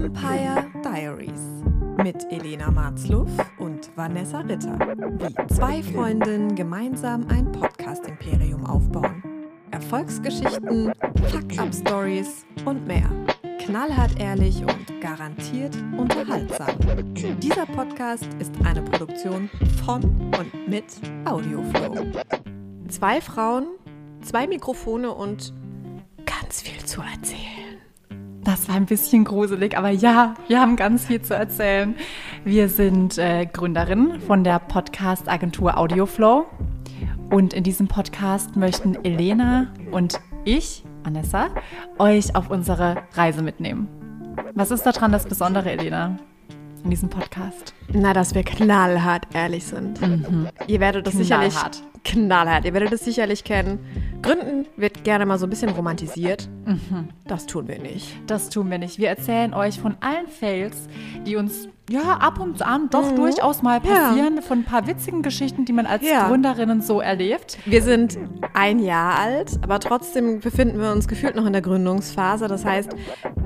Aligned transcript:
Vampire 0.00 0.64
Diaries 0.82 1.62
mit 2.02 2.26
Elena 2.32 2.70
Marzluff 2.70 3.28
und 3.58 3.90
Vanessa 3.96 4.40
Ritter. 4.40 4.78
Wie 4.78 5.54
zwei 5.54 5.82
Freundinnen 5.82 6.54
gemeinsam 6.54 7.26
ein 7.28 7.52
Podcast-Imperium 7.52 8.64
aufbauen. 8.64 9.22
Erfolgsgeschichten, 9.72 10.92
Fuck-Up-Stories 11.30 12.46
und 12.64 12.86
mehr. 12.86 13.10
Knallhart 13.58 14.18
ehrlich 14.18 14.62
und 14.62 15.00
garantiert 15.02 15.76
unterhaltsam. 15.94 16.78
Dieser 17.42 17.66
Podcast 17.66 18.26
ist 18.38 18.54
eine 18.64 18.80
Produktion 18.80 19.50
von 19.84 20.02
und 20.38 20.66
mit 20.66 20.86
Audioflow. 21.26 22.06
Zwei 22.88 23.20
Frauen, 23.20 23.66
zwei 24.22 24.46
Mikrofone 24.46 25.12
und 25.12 25.52
ganz 26.24 26.62
viel 26.62 26.82
zu 26.86 27.02
erzählen. 27.02 27.69
Das 28.60 28.68
war 28.68 28.76
ein 28.76 28.84
bisschen 28.84 29.24
gruselig, 29.24 29.78
aber 29.78 29.88
ja, 29.88 30.34
wir 30.46 30.60
haben 30.60 30.76
ganz 30.76 31.06
viel 31.06 31.22
zu 31.22 31.34
erzählen. 31.34 31.94
Wir 32.44 32.68
sind 32.68 33.16
äh, 33.16 33.46
Gründerinnen 33.46 34.20
von 34.20 34.44
der 34.44 34.58
Podcast-Agentur 34.58 35.78
Audioflow. 35.78 36.44
Und 37.30 37.54
in 37.54 37.64
diesem 37.64 37.88
Podcast 37.88 38.56
möchten 38.56 39.02
Elena 39.02 39.68
und 39.92 40.20
ich, 40.44 40.84
Vanessa, 41.04 41.48
euch 41.98 42.36
auf 42.36 42.50
unsere 42.50 42.98
Reise 43.14 43.40
mitnehmen. 43.40 43.88
Was 44.52 44.70
ist 44.70 44.82
daran 44.82 45.10
das 45.10 45.24
Besondere, 45.24 45.70
Elena, 45.70 46.18
in 46.84 46.90
diesem 46.90 47.08
Podcast? 47.08 47.72
Na, 47.94 48.12
dass 48.12 48.34
wir 48.34 48.42
knallhart 48.42 49.26
ehrlich 49.32 49.64
sind. 49.64 50.02
Mhm. 50.02 50.48
Ihr 50.66 50.80
werdet 50.80 51.06
das 51.06 51.14
Knallhart. 51.14 51.76
sicherlich 51.76 51.90
knallhart. 52.04 52.64
Ihr 52.66 52.74
werdet 52.74 52.92
es 52.92 53.04
sicherlich 53.04 53.44
kennen. 53.44 53.78
Gründen 54.30 54.66
wird 54.76 55.04
gerne 55.04 55.26
mal 55.26 55.38
so 55.38 55.46
ein 55.46 55.50
bisschen 55.50 55.70
romantisiert. 55.70 56.48
Das 57.26 57.46
tun 57.46 57.66
wir 57.68 57.78
nicht. 57.78 58.14
Das 58.26 58.48
tun 58.50 58.70
wir 58.70 58.78
nicht. 58.78 58.98
Wir 58.98 59.08
erzählen 59.08 59.54
euch 59.54 59.80
von 59.80 59.96
allen 60.00 60.28
Fails, 60.28 60.88
die 61.26 61.36
uns 61.36 61.68
ja 61.88 62.18
ab 62.18 62.38
und 62.38 62.62
an 62.62 62.88
doch 62.90 63.10
durchaus 63.16 63.62
mal 63.62 63.80
Mhm. 63.80 63.86
Ja. 63.86 63.94
passieren, 64.08 64.42
von 64.42 64.58
ein 64.58 64.64
paar 64.64 64.86
witzigen 64.86 65.22
Geschichten, 65.22 65.64
die 65.64 65.72
man 65.72 65.86
als 65.86 66.02
Ja. 66.08 66.28
Gründerinnen 66.28 66.80
so 66.82 67.00
erlebt. 67.00 67.58
Wir 67.66 67.82
sind 67.82 68.16
ein 68.54 68.78
Jahr 68.78 69.18
alt, 69.18 69.58
aber 69.62 69.80
trotzdem 69.80 70.38
befinden 70.40 70.80
wir 70.80 70.92
uns 70.92 71.08
gefühlt 71.08 71.34
noch 71.34 71.46
in 71.46 71.52
der 71.52 71.62
Gründungsphase. 71.62 72.46
Das 72.46 72.64
heißt, 72.64 72.90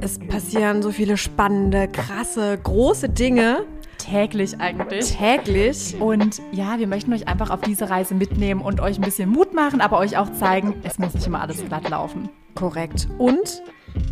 es 0.00 0.20
passieren 0.20 0.82
so 0.82 0.92
viele 0.92 1.16
spannende, 1.16 1.88
krasse, 1.88 2.56
große 2.62 3.08
Dinge 3.08 3.64
Täglich 4.08 4.58
eigentlich. 4.58 5.16
täglich. 5.16 5.96
Und 6.00 6.40
ja, 6.52 6.78
wir 6.78 6.86
möchten 6.86 7.12
euch 7.12 7.28
einfach 7.28 7.50
auf 7.50 7.60
diese 7.60 7.90
Reise 7.90 8.14
mitnehmen 8.14 8.60
und 8.62 8.80
euch 8.80 8.98
ein 8.98 9.02
bisschen 9.02 9.28
Mut 9.28 9.52
machen, 9.52 9.80
aber 9.80 9.98
euch 9.98 10.16
auch 10.16 10.32
zeigen, 10.32 10.74
es 10.82 10.98
muss 10.98 11.14
nicht 11.14 11.26
immer 11.26 11.40
alles 11.40 11.64
glatt 11.64 11.88
laufen. 11.90 12.30
Korrekt. 12.54 13.08
Und 13.18 13.62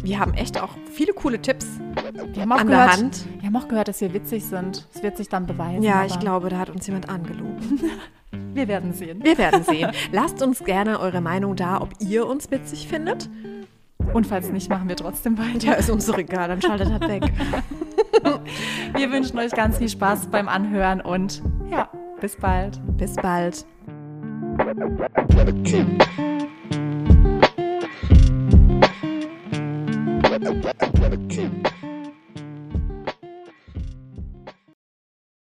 wir 0.02 0.18
haben 0.18 0.34
echt 0.34 0.60
auch 0.62 0.70
viele 0.92 1.12
coole 1.12 1.40
Tipps. 1.40 1.66
Wir 2.32 2.42
haben 2.42 2.52
auch 2.52 2.58
An 2.58 2.66
der 2.68 2.76
gehört, 2.76 2.96
Hand. 2.96 3.24
Wir 3.40 3.46
haben 3.46 3.56
auch 3.56 3.68
gehört, 3.68 3.88
dass 3.88 4.00
wir 4.00 4.12
witzig 4.12 4.44
sind. 4.44 4.86
Es 4.94 5.02
wird 5.02 5.16
sich 5.16 5.28
dann 5.28 5.46
beweisen. 5.46 5.82
Ja, 5.82 6.04
ich 6.04 6.18
glaube, 6.18 6.48
da 6.50 6.58
hat 6.58 6.70
uns 6.70 6.86
jemand 6.86 7.08
angelogen. 7.08 7.80
Wir 8.52 8.68
werden 8.68 8.92
sehen. 8.92 9.22
Wir 9.22 9.38
werden 9.38 9.62
sehen. 9.64 9.90
Lasst 10.12 10.42
uns 10.42 10.64
gerne 10.64 10.98
eure 10.98 11.20
Meinung 11.20 11.56
da, 11.56 11.80
ob 11.80 11.90
ihr 12.00 12.26
uns 12.26 12.50
witzig 12.50 12.88
findet. 12.88 13.28
Und 14.12 14.26
falls 14.26 14.50
nicht, 14.50 14.68
machen 14.68 14.88
wir 14.88 14.96
trotzdem 14.96 15.38
weiter. 15.38 15.66
Ja, 15.68 15.72
ist 15.74 15.90
uns 15.90 16.08
egal, 16.08 16.48
dann 16.48 16.62
schaltet 16.62 16.90
halt 16.90 17.08
weg. 17.08 17.22
Wir 18.94 19.10
wünschen 19.10 19.38
euch 19.38 19.52
ganz 19.52 19.78
viel 19.78 19.88
Spaß 19.88 20.28
beim 20.28 20.48
Anhören 20.48 21.00
und 21.00 21.42
ja, 21.70 21.88
bis 22.20 22.36
bald. 22.36 22.80
Bis 22.96 23.14
bald. 23.16 23.66